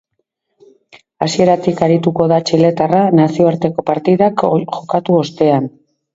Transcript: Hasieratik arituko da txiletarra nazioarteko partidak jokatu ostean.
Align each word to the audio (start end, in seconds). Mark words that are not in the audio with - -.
Hasieratik 1.25 1.83
arituko 1.87 2.27
da 2.31 2.39
txiletarra 2.47 3.03
nazioarteko 3.21 3.87
partidak 3.93 4.47
jokatu 4.81 5.21
ostean. 5.21 5.71